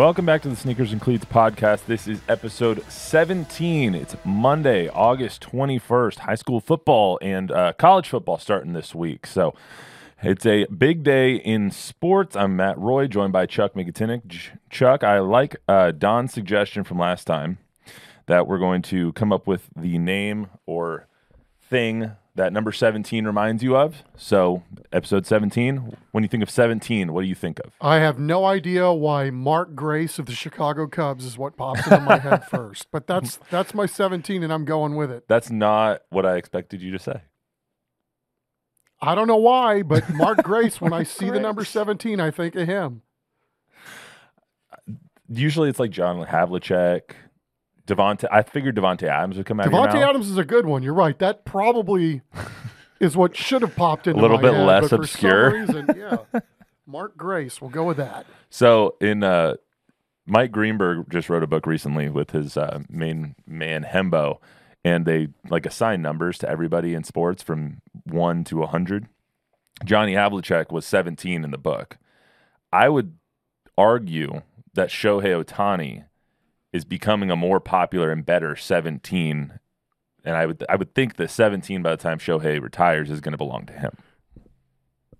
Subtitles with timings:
[0.00, 1.84] Welcome back to the Sneakers and Cleats podcast.
[1.84, 3.94] This is episode 17.
[3.94, 6.20] It's Monday, August 21st.
[6.20, 9.26] High school football and uh, college football starting this week.
[9.26, 9.54] So
[10.22, 12.34] it's a big day in sports.
[12.34, 14.26] I'm Matt Roy, joined by Chuck Migatinic.
[14.26, 17.58] Ch- Chuck, I like uh, Don's suggestion from last time
[18.24, 21.08] that we're going to come up with the name or
[21.70, 24.02] thing that number 17 reminds you of.
[24.16, 27.72] So, episode 17, when you think of 17, what do you think of?
[27.80, 32.00] I have no idea why Mark Grace of the Chicago Cubs is what pops into
[32.00, 35.24] my head first, but that's that's my 17 and I'm going with it.
[35.28, 37.22] That's not what I expected you to say.
[39.02, 42.54] I don't know why, but Mark Grace when I see the number 17, I think
[42.54, 43.02] of him.
[45.28, 47.12] Usually it's like John Havlicek,
[47.90, 48.26] Davante.
[48.30, 49.66] I figured Davante Adams would come out.
[49.66, 50.10] of your Davante mouth.
[50.10, 50.82] Adams is a good one.
[50.82, 51.18] You're right.
[51.18, 52.22] That probably
[53.00, 55.50] is what should have popped into little my bit head, less but for some obscure.
[55.52, 56.40] reason, yeah.
[56.86, 58.26] Mark Grace, we'll go with that.
[58.48, 59.54] So in uh,
[60.26, 64.38] Mike Greenberg just wrote a book recently with his uh, main man Hembo,
[64.84, 69.08] and they like assign numbers to everybody in sports from one to a hundred.
[69.84, 71.96] Johnny Havlicek was 17 in the book.
[72.72, 73.16] I would
[73.78, 74.42] argue
[74.74, 76.04] that Shohei Ohtani
[76.72, 79.58] is becoming a more popular and better 17,
[80.24, 83.32] and I would I would think that 17 by the time Shohei retires is going
[83.32, 83.96] to belong to him.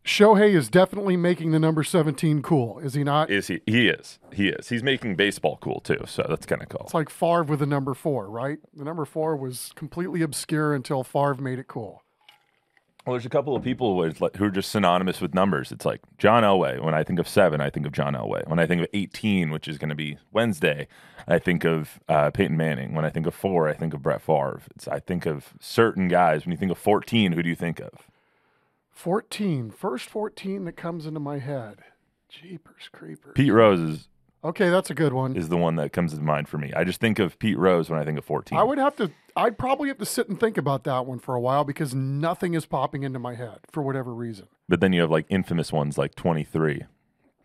[0.05, 3.31] Shohei is definitely making the number 17 cool, is he not?
[3.31, 3.61] Is he?
[3.67, 4.19] He is.
[4.33, 4.69] He is.
[4.69, 6.03] He's making baseball cool too.
[6.07, 6.83] So that's kind of cool.
[6.85, 8.59] It's like Favre with the number four, right?
[8.73, 12.03] The number four was completely obscure until Favre made it cool.
[13.07, 15.73] Well, there's a couple of people who are, like- who are just synonymous with numbers.
[15.73, 16.83] It's like John Elway.
[16.83, 18.47] When I think of seven, I think of John Elway.
[18.47, 20.87] When I think of 18, which is going to be Wednesday,
[21.27, 22.95] I think of uh, Peyton Manning.
[22.95, 24.61] When I think of four, I think of Brett Favre.
[24.77, 26.45] It's, I think of certain guys.
[26.45, 27.91] When you think of 14, who do you think of?
[28.91, 31.79] 14, first 14 that comes into my head.
[32.29, 33.33] Jeepers creepers.
[33.35, 34.09] Pete Rose is,
[34.43, 35.37] Okay, that's a good one.
[35.37, 36.73] is the one that comes to mind for me.
[36.75, 38.57] I just think of Pete Rose when I think of 14.
[38.57, 41.35] I would have to, I'd probably have to sit and think about that one for
[41.35, 44.47] a while because nothing is popping into my head for whatever reason.
[44.69, 46.85] but then you have like infamous ones like 23,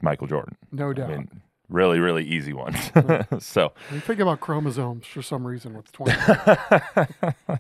[0.02, 0.56] Michael Jordan.
[0.72, 1.10] No I doubt.
[1.10, 2.78] mean, really, really easy ones.
[3.40, 6.14] so I think about chromosomes for some reason with 20.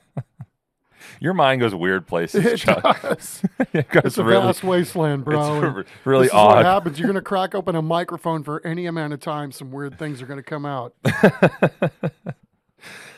[1.19, 3.01] your mind goes weird places, it Chuck.
[3.01, 3.43] does.
[3.73, 5.79] it goes It's a really, vast wasteland, bro.
[5.79, 6.99] it's really is what happens.
[6.99, 9.51] You're going to crack open a microphone for any amount of time.
[9.51, 10.93] Some weird things are going to come out.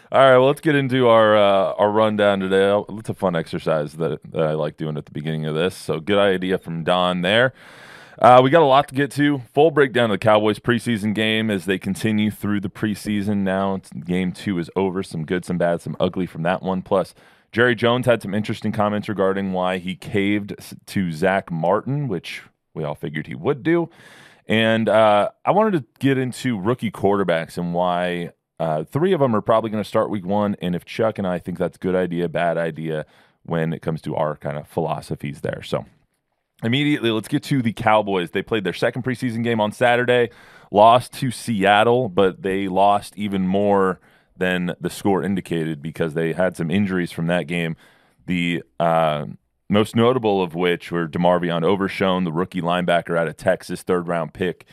[0.09, 2.81] All right, well, let's get into our uh, our rundown today.
[2.97, 5.75] It's a fun exercise that, that I like doing at the beginning of this.
[5.75, 7.53] So, good idea from Don there.
[8.19, 9.41] Uh, we got a lot to get to.
[9.53, 13.39] Full breakdown of the Cowboys preseason game as they continue through the preseason.
[13.39, 15.03] Now, game two is over.
[15.03, 16.81] Some good, some bad, some ugly from that one.
[16.81, 17.13] Plus,
[17.51, 20.55] Jerry Jones had some interesting comments regarding why he caved
[20.87, 22.43] to Zack Martin, which
[22.73, 23.89] we all figured he would do.
[24.47, 29.35] And uh, I wanted to get into rookie quarterbacks and why uh, three of them
[29.35, 30.55] are probably going to start week one.
[30.61, 33.05] And if Chuck and I think that's good idea, bad idea
[33.43, 35.61] when it comes to our kind of philosophies there.
[35.63, 35.85] So
[36.63, 38.31] immediately, let's get to the Cowboys.
[38.31, 40.29] They played their second preseason game on Saturday,
[40.71, 43.99] lost to Seattle, but they lost even more
[44.37, 47.75] than the score indicated because they had some injuries from that game.
[48.25, 49.25] The uh,
[49.69, 54.33] most notable of which were DeMarvion Overshown, the rookie linebacker out of Texas, third round
[54.33, 54.65] pick.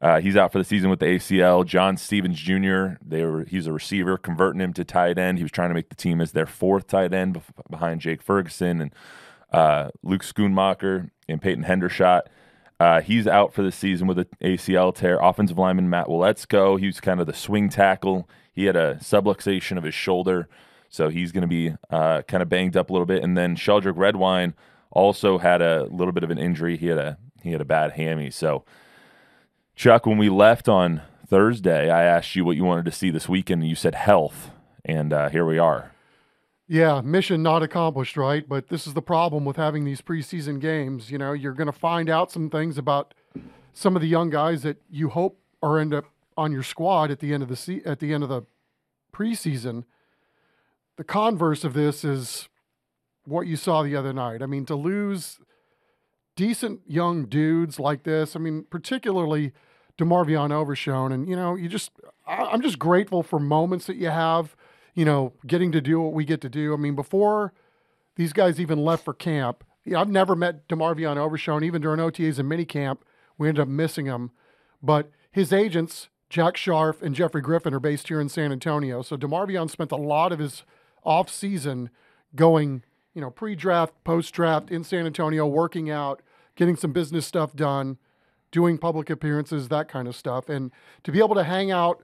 [0.00, 1.64] Uh, he's out for the season with the ACL.
[1.64, 2.96] John Stephens Jr.
[3.06, 5.38] They were he's a receiver, converting him to tight end.
[5.38, 7.40] He was trying to make the team as their fourth tight end
[7.70, 8.94] behind Jake Ferguson and
[9.52, 12.22] uh, Luke Schoonmaker and Peyton Hendershot.
[12.80, 15.20] Uh, he's out for the season with an ACL tear.
[15.20, 18.28] Offensive lineman Matt Waletzko, he was kind of the swing tackle.
[18.52, 20.48] He had a subluxation of his shoulder,
[20.88, 23.22] so he's going to be uh, kind of banged up a little bit.
[23.22, 24.54] And then Sheldrick Redwine
[24.90, 26.76] also had a little bit of an injury.
[26.76, 28.30] He had a he had a bad hammy.
[28.30, 28.64] So,
[29.74, 33.28] Chuck, when we left on Thursday, I asked you what you wanted to see this
[33.28, 34.50] weekend, and you said health,
[34.84, 35.92] and uh, here we are.
[36.68, 38.48] Yeah, mission not accomplished, right?
[38.48, 41.10] But this is the problem with having these preseason games.
[41.10, 43.14] You know, you're going to find out some things about
[43.72, 46.06] some of the young guys that you hope are end up
[46.36, 48.42] on your squad at the end of the se- at the end of the
[49.12, 49.84] preseason.
[50.96, 52.48] The converse of this is
[53.24, 54.42] what you saw the other night.
[54.42, 55.38] I mean, to lose
[56.36, 59.52] decent young dudes like this, I mean, particularly
[59.98, 61.92] DeMarvion Overshown, and you know, you just
[62.26, 64.56] I- I'm just grateful for moments that you have,
[64.94, 66.72] you know, getting to do what we get to do.
[66.72, 67.52] I mean, before
[68.16, 72.38] these guys even left for camp, yeah, I've never met DeMarvion Overshown, even during OTAs
[72.38, 72.98] and minicamp.
[73.38, 74.30] We ended up missing him.
[74.82, 79.02] But his agents, Jack Scharf and Jeffrey Griffin, are based here in San Antonio.
[79.02, 80.62] So DeMarvion spent a lot of his
[81.04, 81.90] off season
[82.34, 82.82] going,
[83.12, 86.22] you know, pre-draft, post-draft in San Antonio, working out,
[86.56, 87.98] getting some business stuff done,
[88.50, 90.48] doing public appearances, that kind of stuff.
[90.48, 90.70] And
[91.04, 92.02] to be able to hang out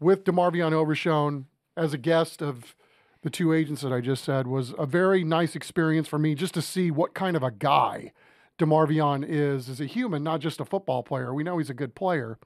[0.00, 1.46] with DeMarvion Overshown
[1.78, 2.76] as a guest of
[3.22, 6.52] the two agents that I just said was a very nice experience for me just
[6.54, 8.12] to see what kind of a guy
[8.58, 11.32] DeMarvion is as a human, not just a football player.
[11.32, 12.38] We know he's a good player.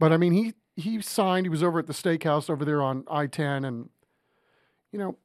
[0.00, 3.04] But I mean, he he signed, he was over at the steakhouse over there on
[3.08, 3.90] I-10 and
[4.92, 5.18] you know,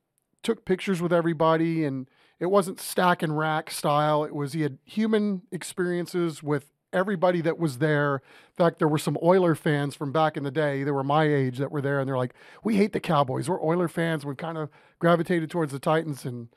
[0.43, 2.07] took pictures with everybody and
[2.39, 4.25] it wasn't stack and rack style.
[4.25, 8.15] It was he had human experiences with everybody that was there.
[8.15, 10.83] In fact, there were some Oiler fans from back in the day.
[10.83, 12.33] They were my age that were there, and they're like,
[12.63, 13.49] "We hate the Cowboys.
[13.49, 14.25] We're Oiler fans.
[14.25, 14.69] We've kind of
[14.99, 16.49] gravitated towards the Titans." And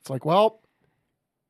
[0.00, 0.62] it's like, well,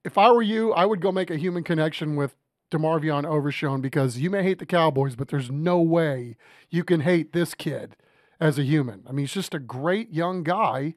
[0.05, 2.35] if I were you, I would go make a human connection with
[2.71, 6.37] DeMarvion Overshown because you may hate the Cowboys, but there's no way
[6.71, 7.97] you can hate this kid
[8.41, 9.03] as a human.
[9.07, 10.95] I mean, he's just a great young guy,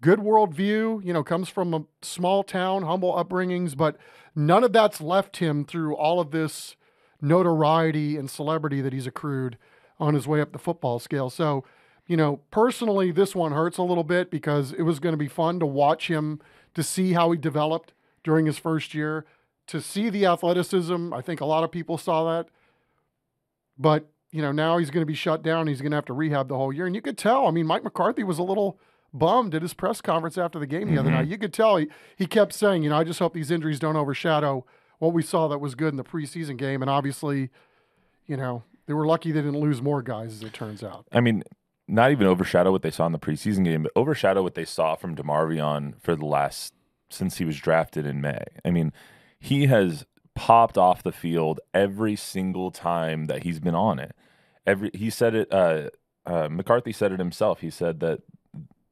[0.00, 3.96] good worldview, you know, comes from a small town, humble upbringings, but
[4.34, 6.76] none of that's left him through all of this
[7.20, 9.56] notoriety and celebrity that he's accrued
[10.00, 11.30] on his way up the football scale.
[11.30, 11.64] So,
[12.06, 15.28] you know, personally, this one hurts a little bit because it was going to be
[15.28, 16.40] fun to watch him,
[16.74, 17.92] to see how he developed
[18.24, 19.24] during his first year,
[19.72, 21.14] to see the athleticism.
[21.14, 22.48] I think a lot of people saw that.
[23.78, 25.66] But, you know, now he's going to be shut down.
[25.66, 26.84] He's going to have to rehab the whole year.
[26.84, 28.78] And you could tell, I mean, Mike McCarthy was a little
[29.14, 31.20] bummed at his press conference after the game the other mm-hmm.
[31.20, 31.28] night.
[31.28, 33.96] You could tell he, he kept saying, you know, I just hope these injuries don't
[33.96, 34.66] overshadow
[34.98, 36.82] what we saw that was good in the preseason game.
[36.82, 37.48] And obviously,
[38.26, 41.06] you know, they were lucky they didn't lose more guys, as it turns out.
[41.10, 41.44] I mean,
[41.88, 44.96] not even overshadow what they saw in the preseason game, but overshadow what they saw
[44.96, 46.74] from DeMarvion for the last
[47.08, 48.42] since he was drafted in May.
[48.64, 48.92] I mean,
[49.42, 54.14] he has popped off the field every single time that he's been on it.
[54.66, 55.52] Every he said it.
[55.52, 55.90] Uh,
[56.24, 57.60] uh, McCarthy said it himself.
[57.60, 58.20] He said that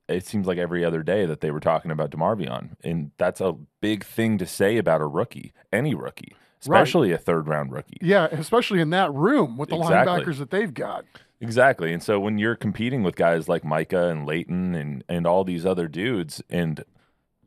[0.09, 3.55] it seems like every other day that they were talking about DeMarvion, and that's a
[3.81, 7.99] big thing to say about a rookie, any rookie, especially a third round rookie.
[8.01, 10.13] Yeah, especially in that room with the Exactly.
[10.25, 11.05] linebackers that they've got.
[11.41, 11.93] Exactly.
[11.93, 15.65] And so when you're competing with guys like Micah and Leighton and, and all these
[15.65, 16.85] other dudes, and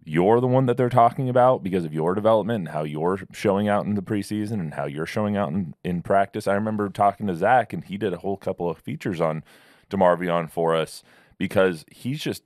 [0.06, 3.68] you're the one that they're talking about because of your development and how you're showing
[3.68, 6.48] out in the preseason and how you're showing out in, in practice.
[6.48, 9.44] I remember talking to Zach, and he did a whole couple of features on
[9.90, 11.04] DeMarvion for us
[11.38, 12.44] because he's just,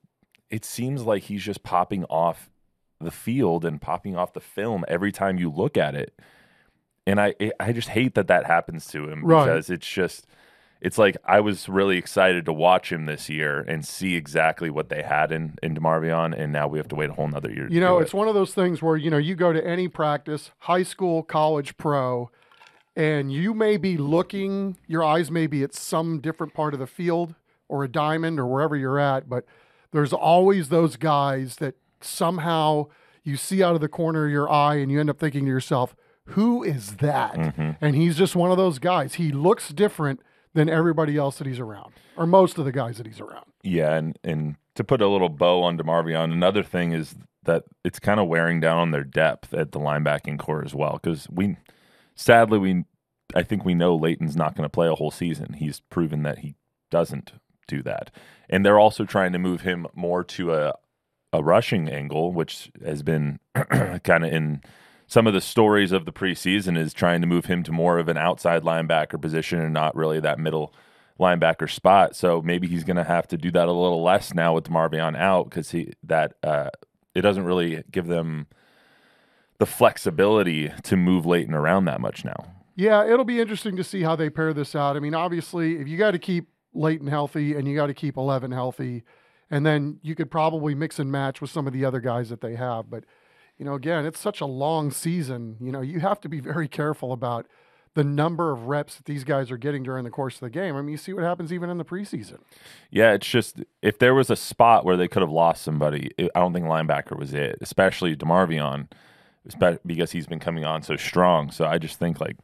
[0.49, 2.49] it seems like he's just popping off
[2.99, 6.17] the field and popping off the film every time you look at it.
[7.05, 9.45] And I, I just hate that that happens to him Right.
[9.45, 10.27] because it's just,
[10.81, 14.89] it's like I was really excited to watch him this year and see exactly what
[14.89, 17.67] they had in in Demarvion, and now we have to wait a whole nother year.
[17.69, 18.17] You know, it's it.
[18.17, 21.77] one of those things where, you know, you go to any practice, high school, college,
[21.77, 22.29] pro,
[22.95, 26.87] and you may be looking, your eyes may be at some different part of the
[26.87, 27.35] field
[27.67, 29.45] or a diamond or wherever you're at, but
[29.91, 32.85] there's always those guys that somehow
[33.23, 35.49] you see out of the corner of your eye and you end up thinking to
[35.51, 35.95] yourself,
[36.31, 37.35] who is that?
[37.35, 37.71] Mm-hmm.
[37.79, 39.15] And he's just one of those guys.
[39.15, 40.21] He looks different
[40.57, 43.45] than everybody else that he's around, or most of the guys that he's around.
[43.63, 47.99] yeah, and and to put a little bow on Demarvion, another thing is that it's
[47.99, 50.99] kind of wearing down on their depth at the linebacking core as well.
[51.01, 51.57] Because we,
[52.15, 52.83] sadly, we,
[53.35, 55.53] I think we know Leighton's not going to play a whole season.
[55.53, 56.55] He's proven that he
[56.89, 57.33] doesn't
[57.67, 58.09] do that,
[58.49, 60.73] and they're also trying to move him more to a
[61.31, 64.63] a rushing angle, which has been kind of in
[65.07, 68.09] some of the stories of the preseason is trying to move him to more of
[68.09, 70.73] an outside linebacker position and not really that middle
[71.19, 72.15] linebacker spot.
[72.15, 75.17] So maybe he's going to have to do that a little less now with Marvion
[75.17, 76.69] out because he that uh,
[77.15, 78.47] it doesn't really give them
[79.59, 82.53] the flexibility to move Leighton around that much now.
[82.75, 84.95] Yeah, it'll be interesting to see how they pair this out.
[84.95, 88.17] I mean, obviously, if you got to keep Leighton healthy and you got to keep
[88.17, 89.03] 11 healthy,
[89.49, 92.41] and then you could probably mix and match with some of the other guys that
[92.41, 92.91] they have.
[92.91, 93.05] But,
[93.57, 95.57] you know, again, it's such a long season.
[95.59, 97.47] You know, you have to be very careful about
[97.95, 100.75] the number of reps that these guys are getting during the course of the game.
[100.75, 102.37] I mean, you see what happens even in the preseason.
[102.91, 106.29] Yeah, it's just if there was a spot where they could have lost somebody, it,
[106.35, 108.87] I don't think linebacker was it, especially DeMarvion,
[109.83, 111.49] because he's been coming on so strong.
[111.49, 112.37] So I just think like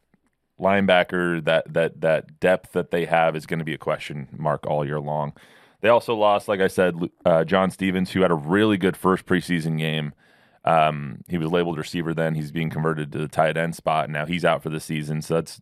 [0.60, 4.66] linebacker that that that depth that they have is going to be a question mark
[4.66, 5.34] all year long.
[5.82, 9.26] They also lost, like I said, uh, John Stephens, who had a really good first
[9.26, 10.14] preseason game.
[10.66, 12.36] Um, he was labeled receiver then.
[12.36, 15.22] He's being converted to the tight end spot, and now he's out for the season.
[15.22, 15.62] So that's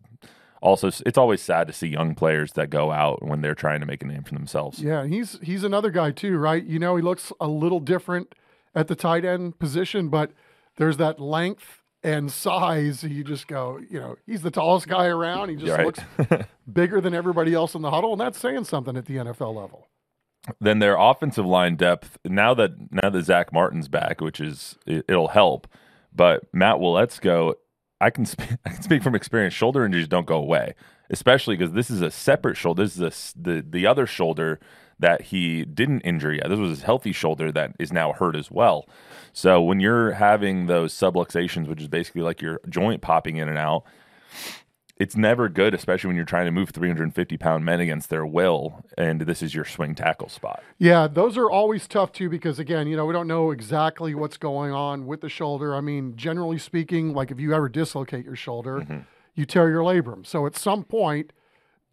[0.62, 3.86] also it's always sad to see young players that go out when they're trying to
[3.86, 4.80] make a name for themselves.
[4.80, 6.64] Yeah, he's he's another guy too, right?
[6.64, 8.36] You know, he looks a little different
[8.76, 10.32] at the tight end position, but
[10.78, 13.04] there's that length and size.
[13.04, 15.50] You just go, you know, he's the tallest guy around.
[15.50, 15.86] He just right.
[15.86, 16.02] looks
[16.72, 19.88] bigger than everybody else in the huddle, and that's saying something at the NFL level
[20.60, 25.06] then their offensive line depth now that now that Zack Martin's back, which is it,
[25.10, 25.68] will help.
[26.14, 27.54] But Matt Waletzko,
[28.00, 29.54] I can sp- I can speak from experience.
[29.54, 30.74] Shoulder injuries don't go away,
[31.10, 32.84] especially because this is a separate shoulder.
[32.84, 33.02] This is
[33.36, 34.60] a, the the other shoulder
[35.00, 36.48] that he didn't injure yet.
[36.48, 38.88] This was his healthy shoulder that is now hurt as well.
[39.34, 43.58] So when you're having those subluxations, which is basically like your joint popping in and
[43.58, 43.84] out,
[45.02, 48.86] it's never good, especially when you're trying to move 350 pound men against their will,
[49.00, 50.62] and this is your swing tackle spot.
[50.78, 54.38] Yeah, those are always tough too because again, you know, we don't know exactly what's
[54.38, 55.74] going on with the shoulder.
[55.74, 59.00] I mean, generally speaking, like if you ever dislocate your shoulder, mm-hmm.
[59.34, 60.24] you tear your labrum.
[60.24, 61.34] So at some point,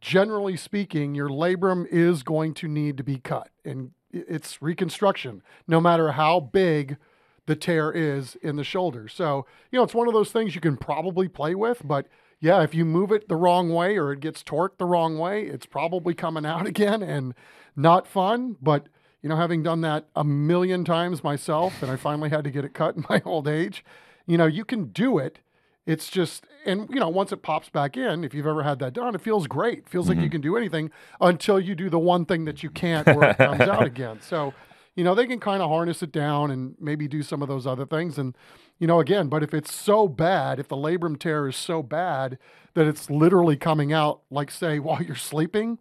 [0.02, 5.80] generally speaking, your labrum is going to need to be cut, and it's reconstruction, no
[5.80, 6.98] matter how big
[7.46, 9.08] the tear is in the shoulder.
[9.08, 12.06] So you know, it's one of those things you can probably play with, but
[12.40, 15.42] yeah, if you move it the wrong way or it gets torqued the wrong way,
[15.42, 17.34] it's probably coming out again and
[17.76, 18.56] not fun.
[18.62, 18.88] But,
[19.22, 22.64] you know, having done that a million times myself, and I finally had to get
[22.64, 23.84] it cut in my old age,
[24.26, 25.40] you know, you can do it.
[25.86, 28.92] It's just, and you know, once it pops back in, if you've ever had that
[28.92, 29.78] done, it feels great.
[29.78, 30.10] It feels mm-hmm.
[30.10, 30.32] like you mm-hmm.
[30.32, 33.60] can do anything until you do the one thing that you can't where it comes
[33.62, 34.20] out again.
[34.20, 34.52] So,
[34.98, 37.68] you know, they can kind of harness it down and maybe do some of those
[37.68, 38.18] other things.
[38.18, 38.36] And,
[38.80, 42.36] you know, again, but if it's so bad, if the labrum tear is so bad
[42.74, 45.78] that it's literally coming out, like say while you're sleeping,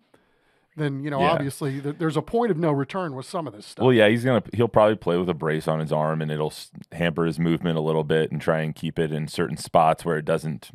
[0.75, 1.31] then you know yeah.
[1.31, 3.81] obviously th- there's a point of no return with some of this stuff.
[3.81, 6.53] Well, yeah, he's gonna he'll probably play with a brace on his arm, and it'll
[6.91, 10.19] hamper his movement a little bit, and try and keep it in certain spots where
[10.19, 10.69] it doesn't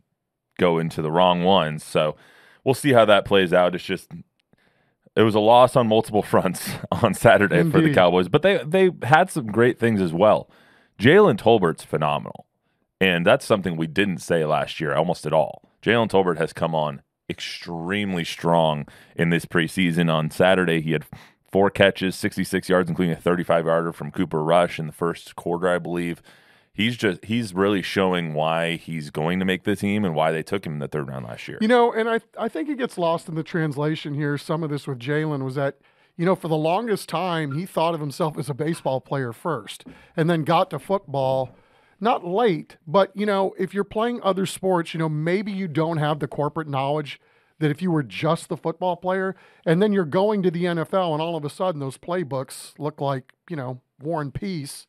[0.59, 1.85] go into the wrong ones.
[1.85, 2.17] So
[2.65, 3.77] we'll see how that plays out.
[3.77, 4.11] It's just
[5.17, 7.73] it was a loss on multiple fronts on Saturday Indeed.
[7.73, 10.49] for the Cowboys, but they they had some great things as well.
[10.99, 12.47] Jalen Tolbert's phenomenal.
[13.01, 15.69] And that's something we didn't say last year almost at all.
[15.83, 20.09] Jalen Tolbert has come on extremely strong in this preseason.
[20.09, 21.05] On Saturday, he had
[21.51, 25.69] four catches, 66 yards, including a 35 yarder from Cooper Rush in the first quarter,
[25.69, 26.23] I believe.
[26.75, 30.43] He's just he's really showing why he's going to make the team and why they
[30.43, 31.59] took him in the third round last year.
[31.61, 34.39] You know, and I I think it gets lost in the translation here.
[34.39, 35.79] Some of this with Jalen was that
[36.17, 39.85] you know, for the longest time, he thought of himself as a baseball player first
[40.17, 41.57] and then got to football
[42.01, 45.99] not late, but, you know, if you're playing other sports, you know, maybe you don't
[45.99, 47.21] have the corporate knowledge
[47.61, 51.13] that if you were just the football player and then you're going to the NFL
[51.13, 54.89] and all of a sudden those playbooks look like, you know, War and Peace.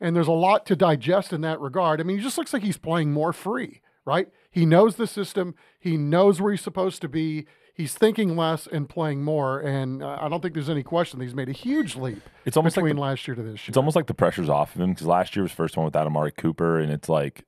[0.00, 2.00] And there's a lot to digest in that regard.
[2.00, 4.28] I mean, he just looks like he's playing more free, right?
[4.50, 8.88] He knows the system, he knows where he's supposed to be he's thinking less and
[8.88, 9.60] playing more.
[9.60, 12.22] And uh, I don't think there's any question that he's made a huge leap.
[12.44, 13.68] It's almost between like the, last year to this year.
[13.68, 16.06] It's almost like the pressure's off of him because last year was first one without
[16.06, 17.44] Amari Cooper, and it's like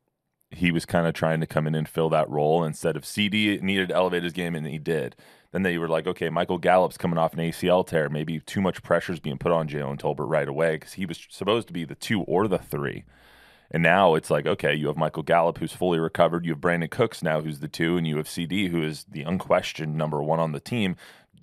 [0.50, 3.59] he was kind of trying to come in and fill that role instead of CD
[3.59, 5.14] needed to elevate his game, and he did.
[5.52, 8.09] Then they were like, okay, Michael Gallup's coming off an ACL tear.
[8.09, 11.26] Maybe too much pressure is being put on Jalen Tolbert right away because he was
[11.31, 13.05] supposed to be the two or the three.
[13.71, 16.47] And now it's like, okay, you have Michael Gallup, who's fully recovered.
[16.47, 19.23] You have Brandin Cooks now, who's the two, and you have CD, who is the
[19.23, 20.97] unquestioned number one on the team.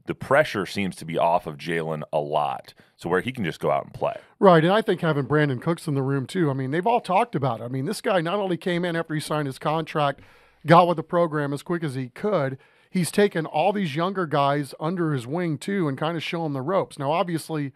[0.06, 3.60] The pressure seems to be off of Jalen a lot, so where he can just
[3.60, 4.16] go out and play.
[4.40, 6.50] Right, and I think having Brandin Cooks in the room too.
[6.50, 7.64] I mean, they've all talked about it.
[7.64, 10.22] I mean, this guy not only came in after he signed his contract,
[10.66, 12.58] got with the program as quick as he could.
[12.90, 16.54] He's taken all these younger guys under his wing too, and kind of show them
[16.54, 17.00] the ropes.
[17.00, 17.74] Now, obviously,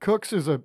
[0.00, 0.62] Cooks is a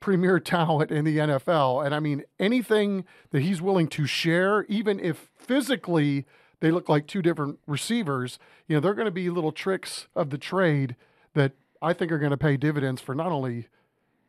[0.00, 1.84] premier talent in the NFL.
[1.84, 6.26] And I mean, anything that he's willing to share, even if physically
[6.60, 10.30] they look like two different receivers, you know, they're going to be little tricks of
[10.30, 10.96] the trade
[11.34, 13.68] that I think are going to pay dividends for not only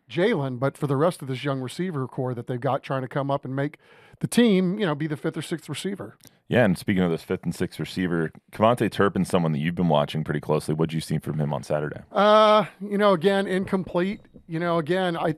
[0.09, 3.07] Jalen, but for the rest of this young receiver core that they've got trying to
[3.07, 3.77] come up and make
[4.19, 6.17] the team, you know, be the fifth or sixth receiver.
[6.47, 9.89] Yeah, and speaking of this fifth and sixth receiver, KaVontae Turpin, someone that you've been
[9.89, 10.73] watching pretty closely.
[10.73, 12.01] What'd you see from him on Saturday?
[12.11, 14.21] Uh, you know, again, incomplete.
[14.47, 15.35] You know, again, I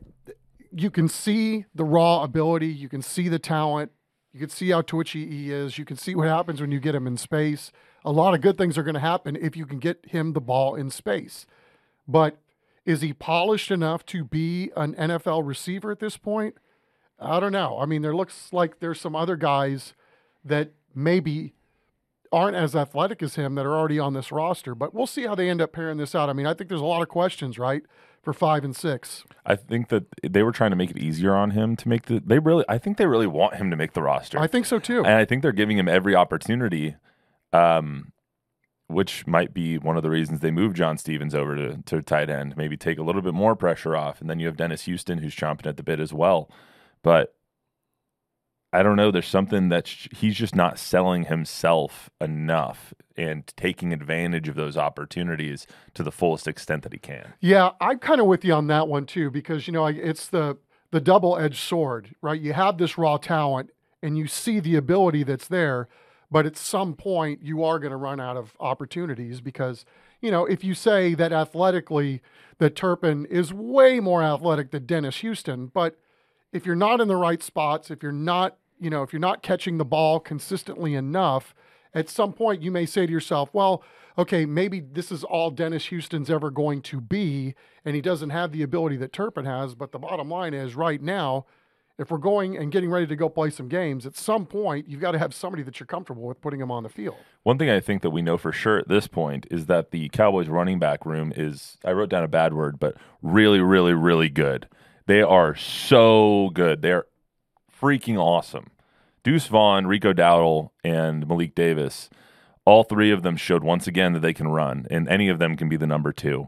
[0.72, 3.92] you can see the raw ability, you can see the talent.
[4.34, 5.78] You can see how twitchy he is.
[5.78, 7.72] You can see what happens when you get him in space.
[8.06, 10.42] A lot of good things are going to happen if you can get him the
[10.42, 11.46] ball in space.
[12.08, 12.38] But
[12.86, 16.56] is he polished enough to be an NFL receiver at this point?
[17.20, 17.78] I don't know.
[17.80, 19.94] I mean, there looks like there's some other guys
[20.46, 21.54] that maybe
[22.32, 25.36] aren't as athletic as him that are already on this roster, but we'll see how
[25.36, 26.30] they end up pairing this out.
[26.30, 27.84] I mean, I think there's a lot of questions, right,
[28.22, 29.24] for five and six.
[29.46, 32.22] I think that they were trying to make it easier on him to make the.
[32.26, 34.40] They really, I think they really want him to make the roster.
[34.40, 35.00] I think so too.
[35.00, 36.96] and I think they're giving him every opportunity,
[37.54, 38.12] um,
[38.88, 42.30] which might be one of the reasons they moved John Stephens over to, to tight
[42.30, 42.58] end.
[42.58, 45.36] Maybe take a little bit more pressure off, and then you have Dennis Houston who's
[45.36, 46.50] chomping at the bit as well.
[47.02, 47.36] But
[48.72, 49.10] I don't know.
[49.10, 55.66] There's something that he's just not selling himself enough and taking advantage of those opportunities
[55.96, 57.34] to the fullest extent that he can.
[57.40, 60.58] Yeah, I'm kind of with you on that one too, because you know it's the
[60.92, 62.40] the double edged sword, right?
[62.40, 63.72] You have this raw talent,
[64.02, 65.88] and you see the ability that's there,
[66.32, 69.84] but at some point you are going to run out of opportunities because
[70.22, 72.22] you know if you say that athletically
[72.60, 75.98] that Turpin is way more athletic than Dennis Houston, but
[76.52, 79.42] if you're not in the right spots, if you're not, you know, if you're not
[79.44, 81.54] catching the ball consistently enough,
[81.94, 83.84] at some point you may say to yourself, well,
[84.18, 88.52] okay, maybe this is all Dennis Houston's ever going to be, and he doesn't have
[88.52, 89.76] the ability that Turpin has.
[89.76, 91.46] But the bottom line is, right now,
[91.98, 95.02] if we're going and getting ready to go play some games, at some point you've
[95.02, 97.18] got to have somebody that you're comfortable with putting him on the field.
[97.44, 100.08] One thing I think that we know for sure at this point is that the
[100.10, 104.30] Cowboys running back room is I wrote down a bad word, but really, really, really
[104.30, 104.70] good.
[105.10, 106.84] They are so good.
[106.84, 107.06] They're
[107.82, 108.70] freaking awesome.
[109.24, 112.12] Deuce Vaughn, Rico Dowdle, and Malik Davis,
[112.64, 115.58] all three of them showed once again that they can run, and any of them
[115.58, 116.48] can be the number two.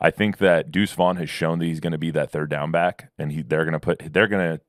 [0.00, 2.70] I think that Deuce Vaughn has shown that he's going to be that third down
[2.70, 4.62] back, and he, they're going to put they're going to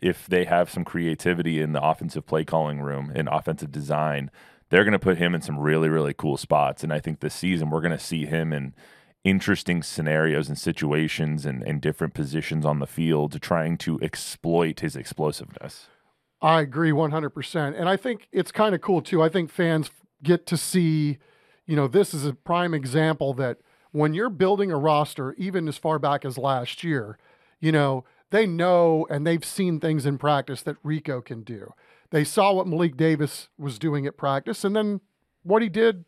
[0.00, 4.30] if they have some creativity in the offensive play calling room and offensive design,
[4.70, 6.82] they're going to put him in some really really cool spots.
[6.82, 8.72] And I think this season we're going to see him in
[9.26, 14.94] interesting scenarios and situations and, and different positions on the field, trying to exploit his
[14.94, 15.88] explosiveness.
[16.40, 17.74] I agree 100%.
[17.76, 19.20] And I think it's kind of cool too.
[19.20, 19.90] I think fans
[20.22, 21.18] get to see,
[21.66, 23.58] you know, this is a prime example that
[23.90, 27.18] when you're building a roster, even as far back as last year,
[27.58, 31.72] you know, they know and they've seen things in practice that Rico can do.
[32.10, 35.00] They saw what Malik Davis was doing at practice and then
[35.42, 36.04] what he did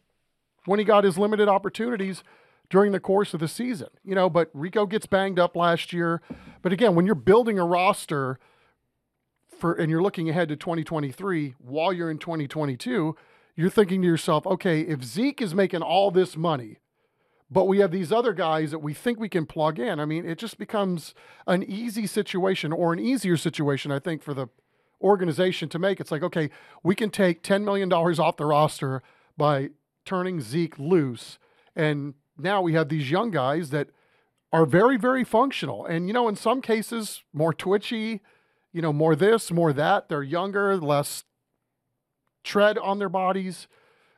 [0.66, 2.22] when he got his limited opportunities
[2.70, 3.88] during the course of the season.
[4.04, 6.20] You know, but Rico gets banged up last year.
[6.62, 8.38] But again, when you're building a roster
[9.58, 13.16] for and you're looking ahead to 2023 while you're in 2022,
[13.56, 16.78] you're thinking to yourself, okay, if Zeke is making all this money,
[17.50, 19.98] but we have these other guys that we think we can plug in.
[19.98, 21.14] I mean, it just becomes
[21.46, 24.48] an easy situation or an easier situation, I think, for the
[25.00, 25.98] organization to make.
[25.98, 26.50] It's like, okay,
[26.82, 29.02] we can take $10 million off the roster
[29.36, 29.70] by
[30.04, 31.38] turning Zeke loose.
[31.74, 33.88] And now we have these young guys that
[34.52, 35.84] are very, very functional.
[35.84, 38.20] And, you know, in some cases, more twitchy,
[38.72, 40.08] you know, more this, more that.
[40.08, 41.24] They're younger, less
[42.44, 43.68] tread on their bodies,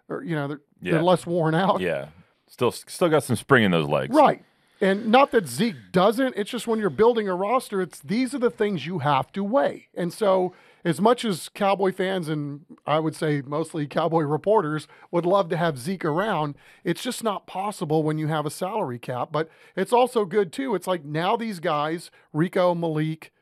[0.09, 0.93] or, you know, they're, Yeah.
[0.93, 1.81] they're less worn out.
[1.81, 2.09] Yeah,
[2.49, 4.15] still still got some spring in those legs.
[4.15, 4.45] Right.
[4.81, 6.35] And not that Zeke doesn't.
[6.37, 9.45] It's just when you're building a roster, it's these are the things you have to
[9.45, 9.89] weigh.
[9.95, 10.55] And so,
[10.85, 15.57] as much as Cowboy fans and I would say mostly Cowboy reporters would love to
[15.57, 19.31] have Zeke around, it's just not possible when you have a salary cap.
[19.33, 20.75] But it's also good too.
[20.75, 23.33] It's like now these guys, Rico, Malik,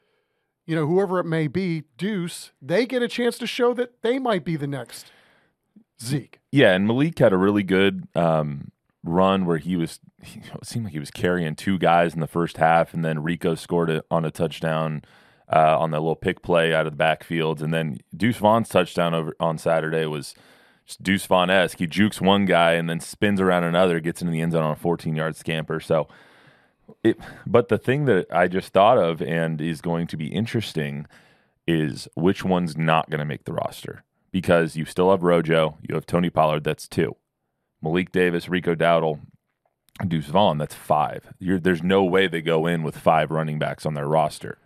[0.67, 4.19] you know, whoever it may be, Deuce, they get a chance to show that they
[4.19, 5.13] might be the next
[6.03, 6.41] Zeke.
[6.53, 8.71] Yeah, and Malik had a really good um,
[9.03, 10.01] run where he was.
[10.21, 13.55] It seemed like he was carrying two guys in the first half, and then Rico
[13.55, 15.03] scored it on a touchdown
[15.53, 19.15] uh, on that little pick play out of the backfield, and then Deuce Vaughn's touchdown
[19.15, 20.35] over on Saturday was
[20.87, 21.79] just Deuce Vaughn esque.
[21.79, 24.73] He jukes one guy and then spins around another, gets into the end zone on
[24.73, 25.81] a 14 yard scamper.
[25.81, 26.09] So.
[27.05, 31.07] It, but the thing that I just thought of and is going to be interesting
[31.67, 35.95] is which one's not going to make the roster because you still have Rojo, you
[35.95, 37.17] have Tony Pollard, that's two.
[37.83, 39.21] Malik Davis, Rico Dowdle,
[40.07, 43.85] Deuce Vaughn, that's 5 You're, there's no way they go in with five running backs
[43.85, 44.59] on their roster.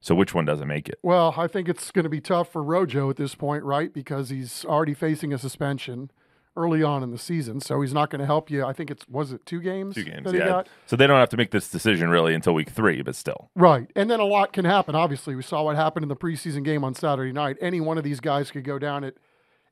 [0.00, 0.98] So which one doesn't make it?
[1.02, 3.92] Well, I think it's going to be tough for Rojo at this point, right?
[3.92, 6.10] Because he's already facing a suspension
[6.56, 8.64] early on in the season, so he's not going to help you.
[8.64, 9.94] I think it's was it two games?
[9.94, 10.62] Two games, yeah.
[10.86, 13.50] So they don't have to make this decision really until week three, but still.
[13.54, 13.90] Right.
[13.94, 14.94] And then a lot can happen.
[14.94, 17.56] Obviously, we saw what happened in the preseason game on Saturday night.
[17.60, 19.14] Any one of these guys could go down at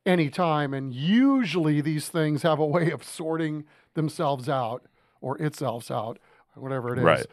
[0.06, 0.72] any time.
[0.74, 3.64] And usually these things have a way of sorting
[3.94, 4.86] themselves out
[5.20, 6.18] or itself out,
[6.54, 7.04] whatever it is.
[7.04, 7.26] Right.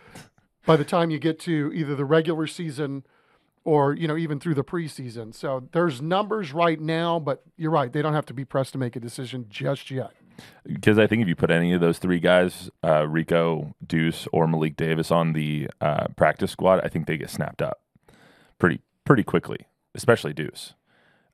[0.65, 3.05] By the time you get to either the regular season
[3.65, 5.33] or you know even through the preseason.
[5.33, 8.77] So there's numbers right now, but you're right; they don't have to be pressed to
[8.77, 10.11] make a decision just yet.
[10.65, 14.47] Because I think if you put any of those three guys, uh, Rico, Deuce, or
[14.47, 17.81] Malik Davis, on the uh, practice squad, I think they get snapped up
[18.59, 20.73] pretty pretty quickly, especially Deuce.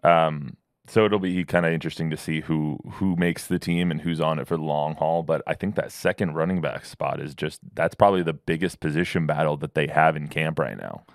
[0.03, 0.57] Um,
[0.91, 4.19] so it'll be kind of interesting to see who who makes the team and who's
[4.19, 5.23] on it for the long haul.
[5.23, 9.25] But I think that second running back spot is just that's probably the biggest position
[9.25, 11.05] battle that they have in camp right now.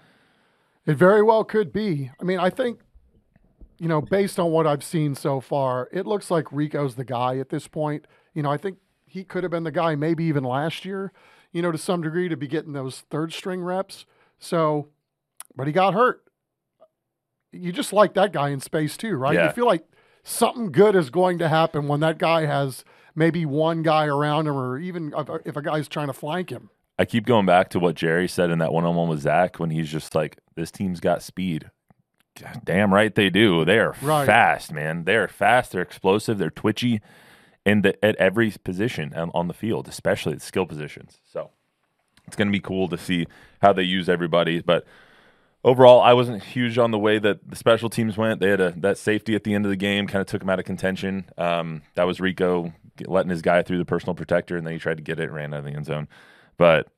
[0.87, 2.11] It very well could be.
[2.19, 2.81] I mean, I think
[3.79, 7.37] you know, based on what I've seen so far, it looks like Rico's the guy
[7.37, 8.07] at this point.
[8.33, 11.13] You know, I think he could have been the guy maybe even last year,
[11.53, 14.07] you know, to some degree to be getting those third string reps.
[14.39, 14.89] So,
[15.55, 16.26] but he got hurt
[17.57, 19.35] you just like that guy in space too, right?
[19.35, 19.47] Yeah.
[19.47, 19.85] You feel like
[20.23, 24.57] something good is going to happen when that guy has maybe one guy around him,
[24.57, 25.13] or even
[25.45, 26.71] if a guy's trying to flank him.
[26.99, 29.91] I keep going back to what Jerry said in that one-on-one with Zach when he's
[29.91, 31.71] just like, "This team's got speed."
[32.65, 33.65] Damn right they do.
[33.65, 34.27] They are right.
[34.27, 35.05] fast, man.
[35.05, 35.73] They're fast.
[35.73, 36.37] They're explosive.
[36.37, 37.01] They're twitchy,
[37.65, 41.21] and the, at every position on the field, especially the skill positions.
[41.25, 41.51] So
[42.27, 43.27] it's going to be cool to see
[43.63, 44.61] how they use everybody.
[44.61, 44.85] But
[45.67, 48.41] overall, I wasn't huge on the way that the special teams went.
[48.41, 50.49] They had a that safety at the end of the game, kind of took him
[50.49, 51.29] out of contention.
[51.37, 52.73] Um, that was Rico
[53.05, 55.35] letting his guy through the personal protector, and then he tried to get it, and
[55.35, 56.09] ran out of the end zone.
[56.57, 56.89] But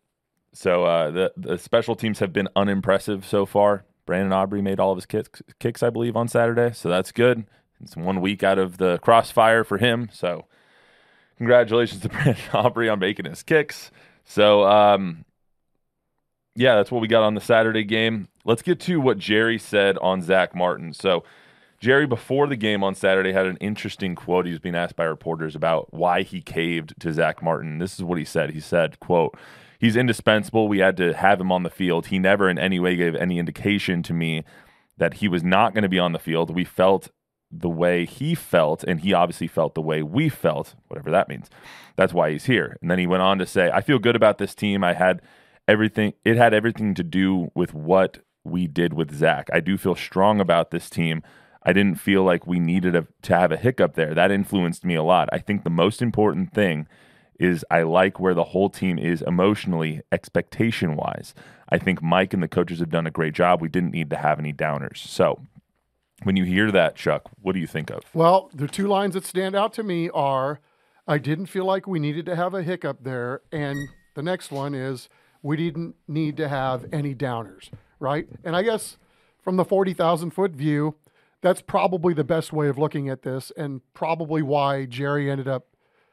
[0.52, 3.84] so uh, the the special teams have been unimpressive so far.
[4.06, 7.44] Brandon Aubrey made all of his kicks, kicks, I believe, on Saturday, so that's good.
[7.82, 10.08] It's one week out of the crossfire for him.
[10.12, 10.46] So
[11.36, 13.90] congratulations to Brandon Aubrey on making his kicks.
[14.24, 15.24] So um,
[16.58, 18.26] yeah, that's what we got on the Saturday game.
[18.44, 20.92] Let's get to what Jerry said on Zack Martin.
[20.92, 21.22] So,
[21.78, 24.44] Jerry, before the game on Saturday, had an interesting quote.
[24.44, 27.78] He was being asked by reporters about why he caved to Zack Martin.
[27.78, 28.50] This is what he said.
[28.50, 29.38] He said, quote,
[29.78, 30.66] He's indispensable.
[30.66, 32.06] We had to have him on the field.
[32.06, 34.42] He never in any way gave any indication to me
[34.96, 36.52] that he was not going to be on the field.
[36.52, 37.10] We felt
[37.52, 41.48] the way he felt, and he obviously felt the way we felt, whatever that means.
[41.94, 42.76] That's why he's here.
[42.80, 44.82] And then he went on to say, I feel good about this team.
[44.82, 45.22] I had
[45.68, 49.48] everything, it had everything to do with what we did with Zack.
[49.52, 51.22] I do feel strong about this team.
[51.62, 54.14] I didn't feel like we needed a, to have a hiccup there.
[54.14, 55.28] That influenced me a lot.
[55.30, 56.88] I think the most important thing
[57.38, 61.34] is I like where the whole team is emotionally, expectation wise.
[61.68, 63.60] I think Mike and the coaches have done a great job.
[63.60, 64.96] We didn't need to have any downers.
[64.96, 65.40] So,
[66.24, 68.02] when you hear that, Chuck, what do you think of?
[68.12, 70.58] Well, the two lines that stand out to me are
[71.06, 73.42] I didn't feel like we needed to have a hiccup there.
[73.52, 75.08] And the next one is
[75.48, 78.28] we didn't need to have any downers right?
[78.44, 78.96] And I guess
[79.42, 80.96] from the 40,000 foot view,
[81.40, 85.66] that's probably the best way of looking at this, and probably why Jerry ended up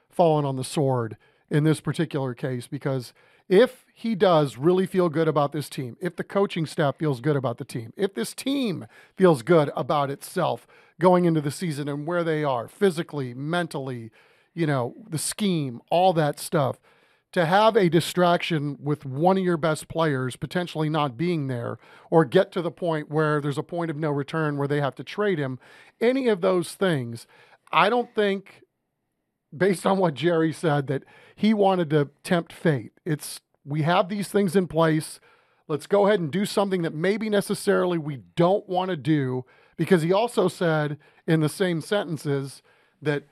[0.09, 1.17] falling on the sword
[1.49, 2.67] in this particular case.
[2.67, 3.13] Because
[3.49, 7.35] if he does really feel good about this team, if the coaching staff feels good
[7.35, 8.85] about the team, if this team
[9.17, 10.67] feels good about itself
[10.99, 14.11] going into the season and where they are physically, mentally,
[14.53, 16.79] you know, the scheme, all that stuff
[17.35, 21.77] to have a distraction with one of your best players potentially not being there
[22.09, 24.95] or get to the point where there's a point of no return where they have
[24.95, 25.59] to trade him,
[25.99, 27.27] any of those things,
[27.73, 28.61] I don't think,
[29.55, 31.03] based on what Jerry said, that
[31.35, 32.93] he wanted to tempt fate.
[33.03, 35.19] It's we have these things in place.
[35.67, 39.43] Let's go ahead and do something that maybe necessarily we don't want to do
[39.75, 42.61] because he also said in the same sentences
[43.01, 43.25] that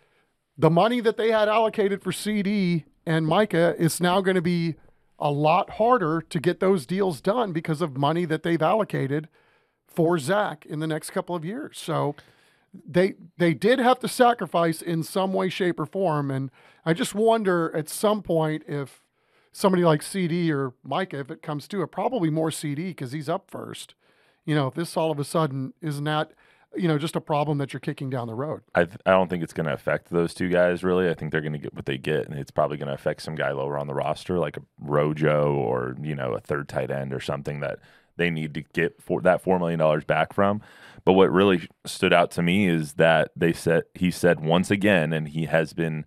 [0.57, 4.75] the money that they had allocated for CD and Micah, it's now going to be
[5.19, 9.29] a lot harder to get those deals done because of money that they've allocated
[9.87, 11.77] for Zack in the next couple of years.
[11.79, 12.15] So
[12.73, 16.31] they they did have to sacrifice in some way, shape, or form.
[16.31, 16.49] And
[16.85, 19.01] I just wonder at some point if
[19.51, 23.29] somebody like CD or Micah, if it comes to it, probably more CD because he's
[23.29, 23.93] up first.
[24.45, 26.31] You know, if this all of a sudden is not
[26.75, 28.61] you know, just a problem that you're kicking down the road.
[28.73, 31.09] I th- I don't think it's going to affect those two guys really.
[31.09, 33.21] I think they're going to get what they get, and it's probably going to affect
[33.21, 36.91] some guy lower on the roster, like a Rojo or you know a third tight
[36.91, 37.79] end or something that
[38.17, 40.61] they need to get for that four million dollars back from.
[41.05, 45.13] But what really stood out to me is that they said he said once again,
[45.13, 46.05] and he has been.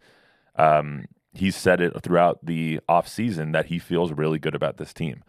[0.59, 4.95] Um, he's said it throughout the off season that he feels really good about this
[4.95, 5.23] team.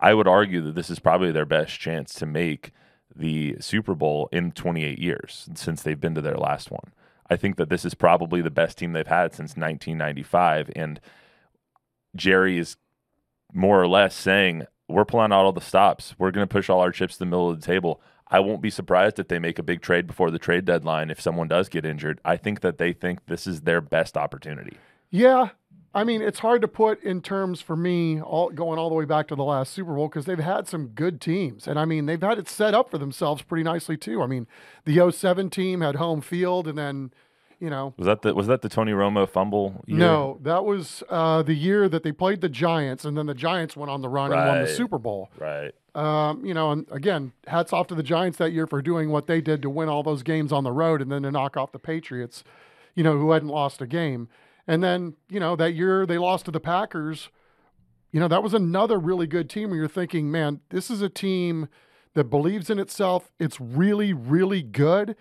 [0.00, 2.72] I would argue that this is probably their best chance to make
[3.14, 6.92] the Super Bowl in 28 years since they've been to their last one.
[7.28, 10.70] I think that this is probably the best team they've had since 1995.
[10.74, 11.00] And
[12.16, 12.76] Jerry is
[13.52, 16.14] more or less saying, we're pulling out all the stops.
[16.18, 18.00] We're going to push all our chips to the middle of the table.
[18.28, 21.20] I won't be surprised if they make a big trade before the trade deadline if
[21.20, 22.20] someone does get injured.
[22.24, 24.76] I think that they think this is their best opportunity.
[25.10, 25.50] Yeah,
[25.92, 29.04] I mean, it's hard to put in terms for me, all going all the way
[29.04, 32.06] back to the last Super Bowl because they've had some good teams, and I mean,
[32.06, 34.22] they've had it set up for themselves pretty nicely too.
[34.22, 34.46] I mean,
[34.84, 37.12] the 07 team had home field, and then,
[37.58, 39.82] you know, Was that the was that the Tony Romo fumble?
[39.86, 39.98] Year?
[39.98, 43.76] no, that was uh, the year that they played the Giants, and then the Giants
[43.76, 45.28] went on the run and won the Super Bowl.
[45.38, 45.72] Right.
[45.96, 49.26] Um, you know, and again, hats off to the Giants that year for doing what
[49.26, 51.72] they did to win all those games on the road and then to knock off
[51.72, 52.44] the Patriots,
[52.94, 54.28] you know, who hadn't lost a game.
[54.70, 57.28] And then, you know, that year they lost to the Packers.
[58.12, 61.08] You know, that was another really good team where you're thinking, man, this is a
[61.08, 61.66] team
[62.14, 63.32] that believes in itself.
[63.40, 65.16] It's really, really good.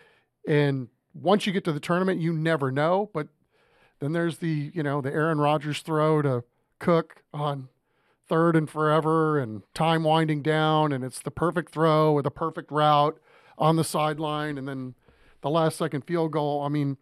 [0.48, 3.10] And once you get to the tournament, you never know.
[3.12, 3.30] But
[4.00, 6.44] then there's the, you know, the Aaron Rodgers throw to
[6.78, 7.70] Cook on
[8.28, 12.72] third and forever and time winding down and it's the perfect throw with a perfect
[12.72, 13.20] route
[13.58, 14.94] on the sideline and then
[15.42, 16.62] the last second field goal.
[16.62, 16.98] I mean,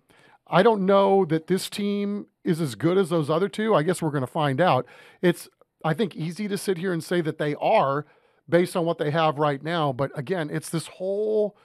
[0.49, 3.75] I don't know that this team is as good as those other two.
[3.75, 4.85] I guess we're going to find out.
[5.21, 5.49] It's
[5.83, 8.05] I think easy to sit here and say that they are
[8.49, 11.57] based on what they have right now, but again, it's this whole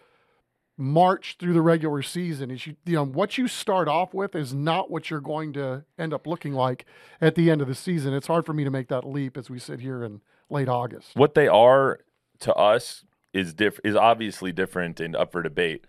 [0.78, 4.54] march through the regular season is you you know what you start off with is
[4.54, 6.86] not what you're going to end up looking like
[7.20, 8.14] at the end of the season.
[8.14, 11.14] It's hard for me to make that leap as we sit here in late August.
[11.14, 12.00] What they are
[12.40, 15.84] to us is diff- is obviously different and up for debate.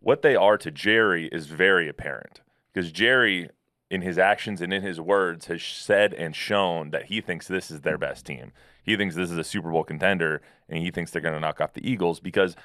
[0.00, 2.40] What they are to Jerry is very apparent
[2.72, 3.50] because Jerry,
[3.90, 7.70] in his actions and in his words, has said and shown that he thinks this
[7.70, 8.52] is their best team.
[8.82, 11.60] He thinks this is a Super Bowl contender, and he thinks they're going to knock
[11.60, 12.56] off the Eagles because,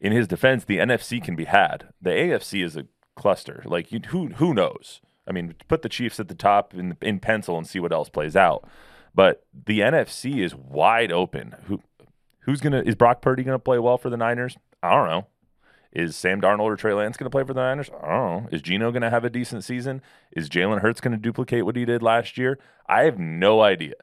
[0.00, 1.88] in his defense, the NFC can be had.
[2.00, 3.62] The AFC is a cluster.
[3.64, 5.00] Like you, who who knows?
[5.26, 8.08] I mean, put the Chiefs at the top in in pencil and see what else
[8.08, 8.68] plays out.
[9.14, 11.56] But the NFC is wide open.
[11.64, 11.80] Who
[12.40, 14.56] who's gonna is Brock Purdy gonna play well for the Niners?
[14.82, 15.26] I don't know.
[15.92, 17.90] Is Sam Darnold or Trey Lance gonna play for the Niners?
[18.02, 18.48] I don't know.
[18.50, 20.00] Is Geno gonna have a decent season?
[20.30, 22.58] Is Jalen Hurts gonna duplicate what he did last year?
[22.86, 23.94] I have no idea.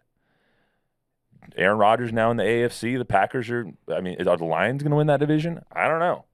[1.58, 2.98] Aaron Rodgers now in the AFC.
[2.98, 3.66] The Packers are.
[3.92, 5.62] I mean, are the Lions going to win that division?
[5.72, 6.26] I don't know.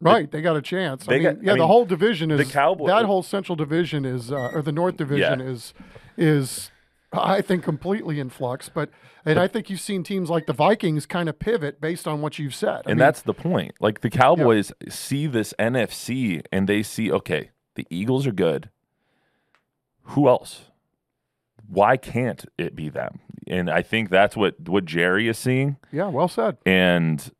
[0.00, 1.06] Right, they got a chance.
[1.08, 3.56] I They mean, got- yeah, I the whole division is the Cowboy- that whole Central
[3.56, 5.46] Division is, uh, or the North Division Yeah.
[5.46, 5.74] is,
[6.16, 6.70] is,
[7.12, 8.68] I think completely in flux.
[8.68, 8.90] But
[9.24, 12.38] and I think you've seen teams like the Vikings kind of pivot based on what
[12.38, 12.68] you've said.
[12.68, 13.74] I and mean, that's the point.
[13.80, 18.70] Like the Cowboys see this NFC and they see, okay, the Eagles are good.
[20.02, 20.62] Who else?
[21.66, 23.20] Why can't it be them?
[23.46, 25.76] And I think that's what what Jerry is seeing.
[25.92, 26.58] yeah, well said.
[26.66, 27.30] And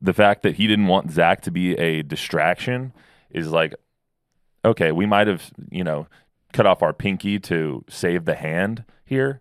[0.00, 2.92] the fact that he didn't want Zack to be a distraction
[3.30, 3.74] is like,
[4.64, 6.06] okay, we might have, you know,
[6.52, 9.40] cut off our pinky to save the hand here,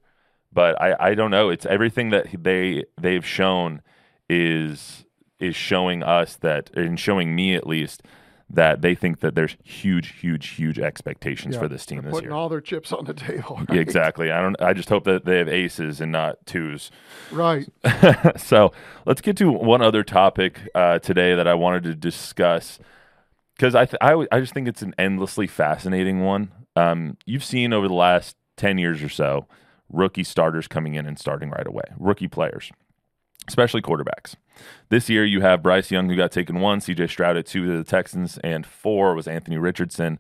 [0.53, 1.49] but I, I don't know.
[1.49, 3.81] It's everything that they they've shown
[4.29, 5.05] is
[5.39, 8.03] is showing us that and showing me at least
[8.53, 12.29] that they think that there's huge, huge, huge expectations Yeah, for this team this putting
[12.31, 12.36] year.
[12.38, 13.62] all their chips on the table.
[13.71, 14.29] Yeah, exactly.
[14.29, 14.62] I don't.
[14.62, 16.91] I just hope that they have aces and not twos.
[17.31, 17.65] Right.
[18.38, 18.73] so
[19.05, 22.77] let's get to one other topic uh, today that I wanted to discuss
[23.55, 26.51] because I, th- I w- I just think it's an endlessly fascinating one.
[26.75, 29.47] Um, you've seen over the last ten years or so
[29.91, 32.71] rookie starters coming in and starting right away, rookie players,
[33.47, 34.36] especially quarterbacks.
[34.89, 37.08] This year you have Bryce Young who got taken one, C.J.
[37.08, 40.19] Stroud at two to the Texans, and four was Anthony Richardson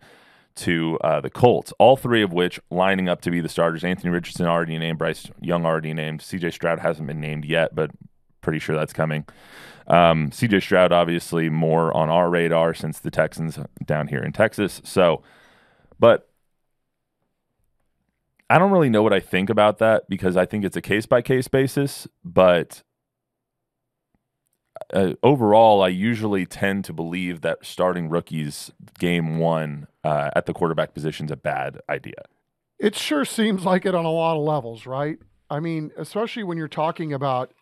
[0.55, 1.71] to uh, the Colts.
[1.79, 3.83] All three of which lining up to be the starters.
[3.83, 6.21] Anthony Richardson already named, Bryce Young already named.
[6.21, 6.51] C.J.
[6.51, 7.91] Stroud hasn't been named yet, but
[8.41, 9.25] pretty sure that's coming.
[9.87, 10.59] Um, C.J.
[10.61, 14.81] Stroud obviously more on our radar since the Texans down here in Texas.
[14.83, 15.21] So,
[15.99, 16.30] but
[18.51, 21.05] I don't really know what I think about that because I think it's a case
[21.05, 22.05] by case basis.
[22.21, 22.83] But
[24.93, 30.53] uh, overall, I usually tend to believe that starting rookies game one uh, at the
[30.53, 32.25] quarterback position is a bad idea.
[32.77, 35.17] It sure seems like it on a lot of levels, right?
[35.49, 37.53] I mean, especially when you're talking about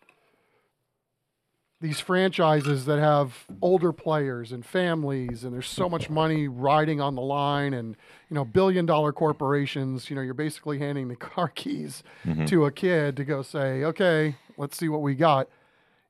[1.81, 7.15] these franchises that have older players and families and there's so much money riding on
[7.15, 7.95] the line and
[8.29, 12.45] you know billion dollar corporations you know you're basically handing the car keys mm-hmm.
[12.45, 15.47] to a kid to go say okay let's see what we got.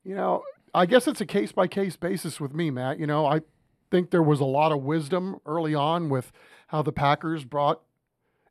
[0.03, 2.99] You know i guess it's a case by case basis with me matt.
[2.99, 3.41] You know i
[3.91, 6.32] think there was a lot of wisdom early on with
[6.67, 7.82] how the packers brought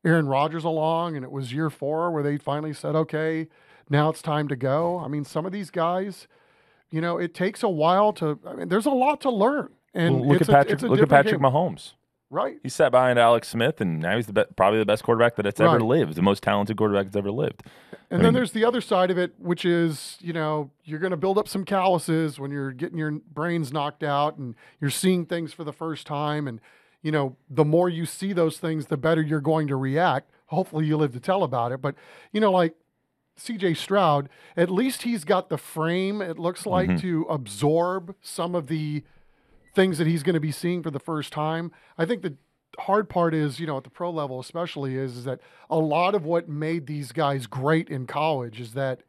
[0.04, 3.48] Aaron Rodgers along, and it was year four where they finally said, okay,
[3.90, 4.98] now it's time to go.
[4.98, 6.28] I mean, some of these guys,
[6.90, 9.70] you know, it takes a while to, I mean, there's a lot to learn.
[9.94, 10.82] And Well, look at Patrick.
[10.82, 11.42] a Look at Patrick game.
[11.50, 11.92] Mahomes.
[12.30, 12.58] Right.
[12.62, 15.46] He sat behind Alex Smith, and now he's the be- probably the best quarterback that
[15.60, 15.80] ever Right.
[15.80, 17.62] lived, the most talented quarterback that's ever lived.
[18.10, 20.98] And I then mean- there's the other side of it, which is, you know, you're
[20.98, 24.90] going to build up some calluses when you're getting your brains knocked out and you're
[24.90, 26.46] seeing things for the first time.
[26.46, 26.60] And,
[27.02, 30.30] you know, the more you see those things, the better you're going to react.
[30.50, 31.82] hopefully you live to tell about it.
[31.82, 31.94] But
[32.32, 32.74] you know, like
[33.38, 37.00] CJ Stroud, at least he's got the frame, it looks like, Mhm.
[37.00, 39.02] to absorb some of the
[39.74, 41.70] things that he's going to be seeing for the first time.
[41.96, 42.36] I think the
[42.80, 46.14] hard part is, you know, at the pro level especially, is, is that a lot
[46.14, 49.00] of what made these guys great in college is that,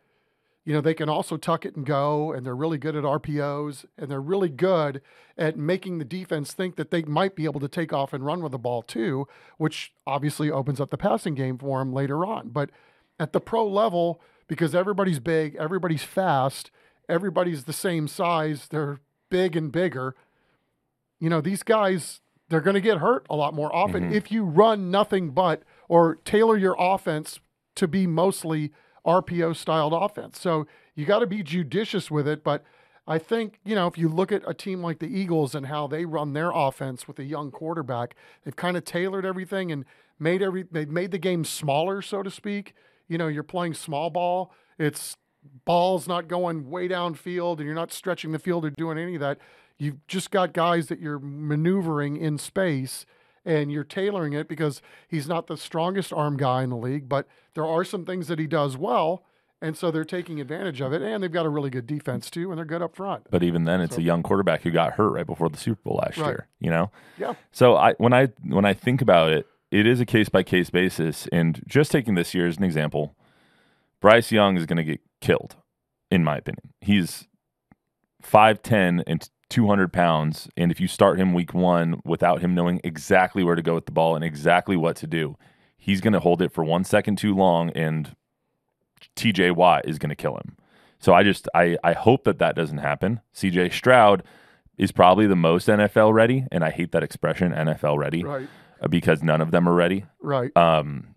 [0.66, 3.86] you know, they can also tuck it and go, and they're really good at RPOs,
[3.98, 5.02] and they're really good
[5.38, 8.44] at making the defense think that they might be able to take off and run
[8.44, 12.50] with the ball too, which obviously opens up the passing game for them later on.
[12.50, 12.70] But
[13.20, 16.72] at the pro level, because everybody's big, everybody's fast,
[17.08, 20.16] everybody's the same size, they're big and bigger.
[21.20, 24.14] You know, these guys, they're going to get hurt a lot more often Mhm.
[24.14, 27.40] if you run nothing but or tailor your offense
[27.76, 28.72] to be mostly
[29.06, 30.40] RPO styled offense.
[30.40, 32.44] So you got to be judicious with it.
[32.44, 32.64] But
[33.08, 35.88] I think, you know, if you look at a team like the Eagles and how
[35.88, 39.86] they run their offense with a young quarterback, they've kind of tailored everything and
[40.20, 42.74] made every they've made the game smaller, so to speak.
[43.10, 44.54] You know, you're playing small ball.
[44.78, 45.18] It's
[45.66, 49.22] balls not going way downfield and you're not stretching the field or doing any of
[49.22, 49.40] that.
[49.78, 53.06] You've just got guys that you're maneuvering in space
[53.46, 57.28] and you're tailoring it because he's not the strongest arm guy in the league, but
[57.56, 59.24] there are some things that he does well.
[59.62, 61.02] And so they're taking advantage of it.
[61.02, 63.28] And they've got a really good defense too, and they're good up front.
[63.30, 65.82] But even then, it's So- a young quarterback who got hurt right before the Super
[65.84, 66.28] Bowl last Right.
[66.28, 66.48] year.
[66.60, 67.34] You know, Yeah.
[67.52, 70.70] So I when I when I think about it, it is a case by case
[70.70, 71.28] basis.
[71.32, 73.16] And just taking this year as an example,
[74.00, 75.56] Bryce Young is going to get killed,
[76.10, 76.74] in my opinion.
[76.82, 77.28] He's
[78.22, 82.56] five ten and two hundred pounds, and if you start him week one without him
[82.56, 85.36] knowing exactly where to go with the ball and exactly what to do,
[85.78, 88.16] he's going to hold it for one second too long, and
[89.16, 89.52] T.J.
[89.52, 90.58] Watt is going to kill him.
[91.00, 93.22] So I just I I hope that that doesn't happen.
[93.34, 93.70] C.J.
[93.70, 94.24] Stroud
[94.78, 98.48] is probably the most NFL ready, and I hate that expression NFL ready Right.
[98.88, 100.06] Because none of them are ready.
[100.22, 100.56] Right.
[100.56, 101.16] Um,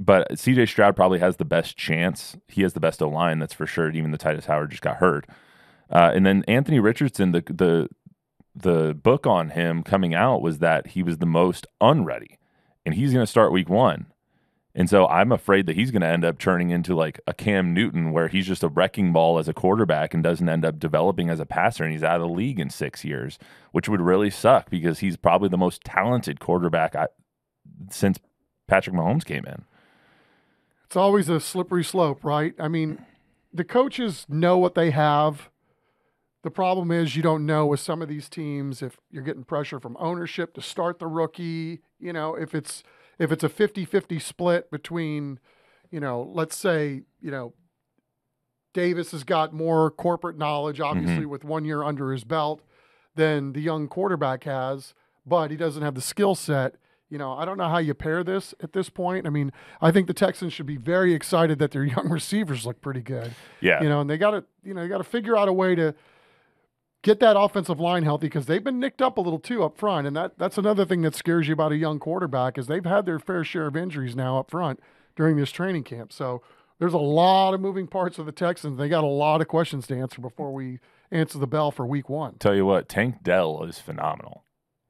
[0.00, 2.36] but CJ Stroud probably has the best chance.
[2.48, 3.90] He has the best O line, that's for sure.
[3.90, 5.26] Even the Tytus Howard just got hurt.
[5.90, 7.88] Uh, and then Anthony Richardson, the the
[8.54, 12.38] the book on him coming out was that he was the most unready,
[12.84, 14.06] and he's going to start week one.
[14.74, 17.72] And so I'm afraid that he's going to end up turning into like a Cam
[17.72, 21.30] Newton, where he's just a wrecking ball as a quarterback and doesn't end up developing
[21.30, 23.38] as a passer, and he's out of the league in six years,
[23.70, 27.06] which would really suck because he's probably the most talented quarterback I,
[27.88, 28.18] since
[28.66, 29.64] Patrick Mahomes came in.
[30.86, 32.54] It's always a slippery slope, right?
[32.58, 33.04] I mean,
[33.52, 35.50] the coaches know what they have.
[36.42, 39.80] The problem is you don't know with some of these teams if you're getting pressure
[39.80, 42.82] from ownership to start the rookie, you know, if it's
[43.18, 45.38] if it's a 50-50 split between,
[45.90, 47.54] you know, let's say, you know,
[48.72, 50.98] Davis has got more corporate knowledge mm-hmm.
[50.98, 52.60] obviously with 1 year under his belt
[53.14, 56.76] than the young quarterback has, but he doesn't have the skill set
[57.14, 59.24] you know, I don't know how you pair this at this point.
[59.24, 62.80] I mean, I think the Texans should be very excited that their young receivers look
[62.80, 63.34] pretty good.
[63.60, 63.80] Yeah.
[63.82, 65.76] You know, and they got to, you know, they got to figure out a way
[65.76, 65.94] to
[67.04, 70.08] get that offensive line healthy because they've been nicked up a little too up front,
[70.08, 73.06] and that that's another thing that scares you about a young quarterback is they've had
[73.06, 74.80] their fair share of injuries now up front
[75.14, 76.12] during this training camp.
[76.12, 76.42] So
[76.80, 78.78] there's a lot of moving parts of the Texans.
[78.78, 80.80] They got a lot of questions to answer before we
[81.12, 82.34] answer the bell for Week One.
[82.38, 84.42] Tell you what, Tank Dell is phenomenal.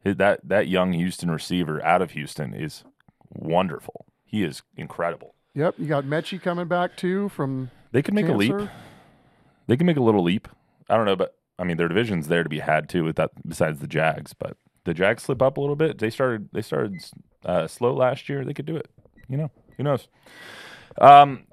[0.04, 2.84] That that young Houston receiver out of Houston is
[3.30, 4.06] wonderful.
[4.24, 5.34] He is incredible.
[5.54, 8.54] Yep, you got Metchie coming back too from They could make a leap.
[9.66, 10.48] They can make a little leap.
[10.90, 13.04] I don't know, but I mean their division's there to be had too.
[13.04, 15.98] With that, besides the Jags, but the Jags slip up a little bit.
[15.98, 16.96] They started they started
[17.44, 18.44] uh, slow last year.
[18.44, 18.88] They could do it.
[19.28, 20.08] You know, who knows?
[21.00, 21.44] Um,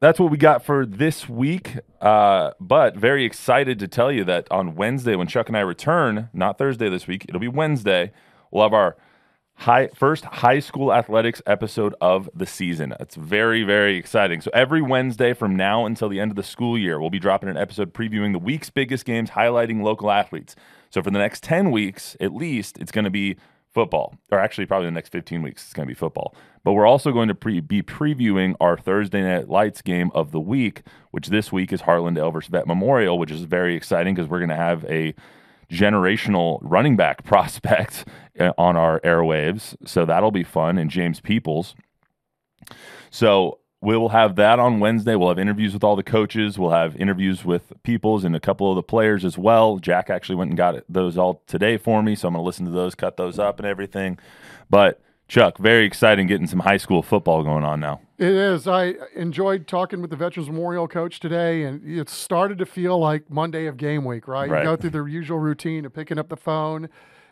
[0.00, 1.78] that's what we got for this week.
[2.00, 6.28] Uh, but very excited to tell you that on Wednesday, when Chuck and I return,
[6.32, 8.12] not Thursday this week, it'll be Wednesday.
[8.50, 8.96] We'll have our
[9.62, 12.94] high first high school athletics episode of the season.
[12.98, 14.40] It's very very exciting.
[14.40, 17.48] So every Wednesday from now until the end of the school year, we'll be dropping
[17.48, 20.56] an episode previewing the week's biggest games, highlighting local athletes.
[20.90, 23.36] So for the next 10 weeks at least, it's going to be
[23.72, 24.16] football.
[24.32, 26.34] Or actually probably the next 15 weeks it's going to be football.
[26.64, 30.40] But we're also going to pre- be previewing our Thursday night lights game of the
[30.40, 34.40] week, which this week is Harlandale versus Vet Memorial, which is very exciting because we're
[34.40, 35.14] going to have a
[35.72, 38.06] generational running back prospect
[38.38, 39.74] uh, on our airwaves.
[39.86, 40.78] So that'll be fun.
[40.78, 41.74] And James Peoples.
[43.10, 45.16] So we'll have that on Wednesday.
[45.16, 46.58] We'll have interviews with all the coaches.
[46.58, 49.78] We'll have interviews with Peoples and a couple of the players as well.
[49.78, 52.14] Jack actually went and got those all today for me.
[52.14, 54.18] So I'm going to listen to those, cut those up and everything.
[54.70, 58.00] But Chuck, very exciting getting some high school football going on now.
[58.22, 58.68] It is.
[58.68, 63.28] I enjoyed talking with the Veterans Memorial coach today, and it started to feel like
[63.28, 64.48] Monday of game week, right?
[64.48, 64.60] Right.
[64.60, 66.88] You go through the usual routine of picking up the phone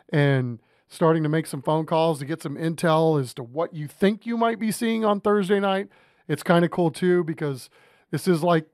[0.09, 3.87] and starting to make some phone calls to get some intel as to what you
[3.87, 5.87] think you might be seeing on Thursday night.
[6.27, 7.69] It's kind of cool too because
[8.09, 8.65] this is like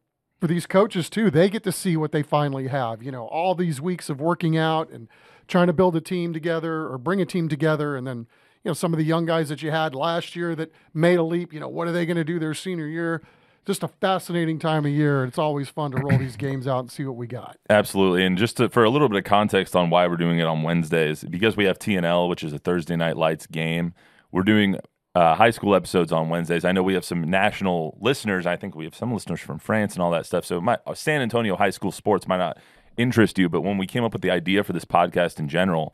[0.42, 1.30] for these coaches too.
[1.30, 3.04] They get to see what they finally have.
[3.04, 5.08] You know, all these weeks of working out and
[5.48, 8.26] trying to build a team together or bring a team together and then
[8.68, 11.24] you know some of the young guys that you had last year that made a
[11.24, 13.24] leap, you know, what are they going to do their senior year?
[13.66, 15.26] just a fascinating time of year.
[15.26, 17.58] It's always fun to roll these games out and see what we got.
[17.70, 20.46] Absolutely, and just to, for a little bit of context on why we're doing it
[20.46, 23.94] on Wednesdays, because we have TNL, which is a Thursday night lights game.
[24.32, 24.80] We're doing
[25.16, 26.64] uh, high school episodes on Wednesdays.
[26.64, 28.46] I know we have some national listeners.
[28.46, 30.46] I think we have some listeners from France and all that stuff.
[30.46, 32.58] So my, uh, San Antonio high school sports might not
[32.96, 35.94] interest you, but when we came up with the idea for this podcast in general,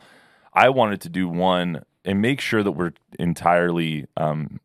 [0.54, 4.60] I wanted to do one and make sure that we're entirely um,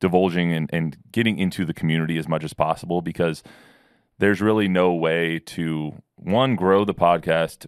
[0.00, 3.42] divulging and, and getting into the community as much as possible because
[4.18, 7.66] there's really no way to one grow the podcast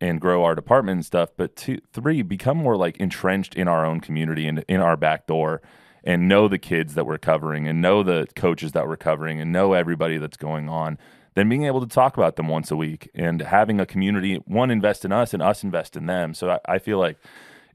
[0.00, 3.84] and grow our department and stuff but two three become more like entrenched in our
[3.84, 5.62] own community and in our back door
[6.04, 9.50] and know the kids that we're covering and know the coaches that we're covering and
[9.50, 10.98] know everybody that's going on
[11.36, 14.70] then being able to talk about them once a week and having a community one
[14.70, 16.32] invest in us and us invest in them.
[16.32, 17.18] So I, I feel like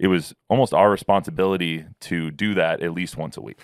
[0.01, 3.59] it was almost our responsibility to do that at least once a week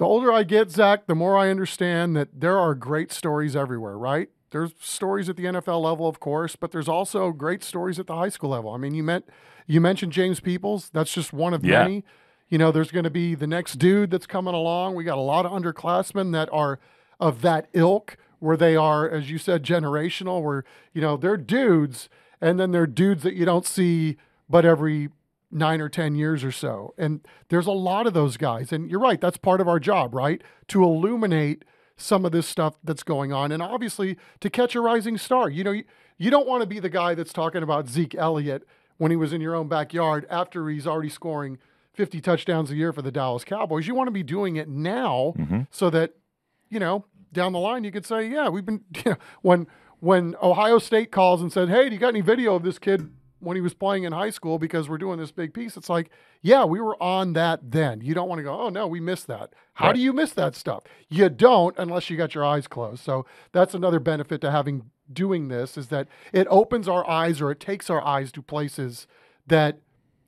[0.00, 3.98] the older I get, Zach, the more I understand that there are great stories everywhere,
[3.98, 4.30] right?
[4.50, 8.16] There's stories at the NFL level, of course, but there's also great stories at the
[8.16, 8.70] high school level.
[8.70, 9.28] I mean, you meant
[9.66, 10.88] you mentioned James Peoples.
[10.94, 11.82] That's just one of yeah.
[11.82, 12.04] many.
[12.48, 14.94] You know, there's going to be the next dude that's coming along.
[14.94, 16.80] We got a lot of underclassmen that are
[17.20, 20.42] of that ilk, where they are, as you said, generational.
[20.42, 22.08] Where you know they're dudes,
[22.40, 24.16] and then they're dudes that you don't see
[24.48, 25.10] but every
[25.50, 26.94] nine or 10 years or so.
[26.96, 28.72] And there's a lot of those guys.
[28.72, 30.42] And you're right, that's part of our job, right?
[30.68, 31.64] To illuminate
[31.96, 33.52] some of this stuff that's going on.
[33.52, 35.50] And obviously, to catch a rising star.
[35.50, 35.84] You know, you,
[36.18, 39.32] you don't want to be the guy that's talking about Zeke Elliott when he was
[39.32, 41.58] in your own backyard after he's already scoring
[41.92, 43.86] 50 touchdowns a year for the Dallas Cowboys.
[43.86, 45.62] You want to be doing it now mm-hmm.
[45.70, 46.14] so that,
[46.68, 49.66] you know, down the line you could say, yeah, we've been, you know, when
[50.00, 53.10] when Ohio State calls and said, hey, do you got any video of this kid
[53.40, 55.76] when he was playing in high school because we're doing this big piece.
[55.76, 56.10] It's like,
[56.42, 58.00] yeah, we were on that then.
[58.00, 59.54] You don't want to go, oh no, we missed that.
[59.74, 59.96] How right.
[59.96, 60.84] do you miss that stuff?
[61.08, 63.02] You don't unless you got your eyes closed.
[63.02, 67.50] So that's another benefit to having doing this is that it opens our eyes or
[67.50, 69.06] it takes our eyes to places
[69.46, 69.78] that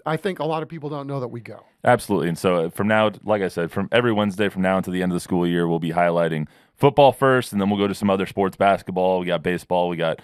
[0.05, 1.65] I think a lot of people don't know that we go.
[1.85, 2.29] Absolutely.
[2.29, 5.03] And so uh, from now, like I said, from every Wednesday from now until the
[5.03, 6.47] end of the school year, we'll be highlighting
[6.77, 9.21] football first, and then we'll go to some other sports, basketball.
[9.21, 9.89] We got baseball.
[9.89, 10.21] We got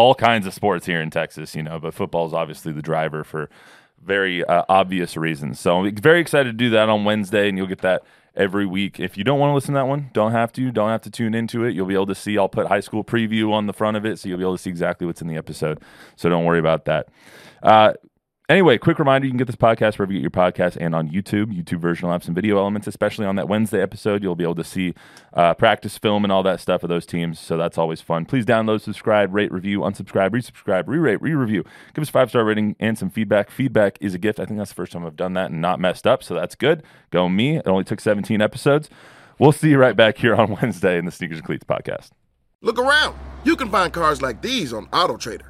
[0.00, 3.22] all kinds of sports here in Texas, you know, but football is obviously the driver
[3.22, 3.50] for
[4.02, 5.60] very uh, obvious reasons.
[5.60, 8.02] So I'm very excited to do that on Wednesday, and you'll get that
[8.34, 8.98] every week.
[8.98, 10.70] If you don't want to listen to that one, don't have to.
[10.70, 11.74] Don't have to tune into it.
[11.74, 12.38] You'll be able to see.
[12.38, 14.62] I'll put high school preview on the front of it, so you'll be able to
[14.62, 15.80] see exactly what's in the episode.
[16.16, 17.08] So don't worry about that.
[17.62, 17.92] Uh,
[18.50, 21.08] Anyway, quick reminder you can get this podcast wherever you get your podcast and on
[21.08, 21.56] YouTube.
[21.56, 24.24] YouTube version will have some video elements, especially on that Wednesday episode.
[24.24, 24.92] You'll be able to see
[25.34, 27.38] uh, practice film and all that stuff of those teams.
[27.38, 28.24] So that's always fun.
[28.24, 31.62] Please download, subscribe, rate, review, unsubscribe, resubscribe, re rate, re review.
[31.94, 33.52] Give us five star rating and some feedback.
[33.52, 34.40] Feedback is a gift.
[34.40, 36.24] I think that's the first time I've done that and not messed up.
[36.24, 36.82] So that's good.
[37.10, 37.58] Go me.
[37.58, 38.90] It only took 17 episodes.
[39.38, 42.10] We'll see you right back here on Wednesday in the Sneakers and Cleats podcast.
[42.62, 43.14] Look around.
[43.44, 45.49] You can find cars like these on AutoTrader